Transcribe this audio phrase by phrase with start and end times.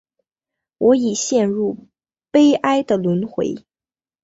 [0.79, 1.85] 我已经陷入
[2.31, 3.63] 悲哀的轮回